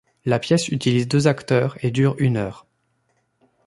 [0.25, 2.65] La pièce utilise deux acteurs et dure une heure.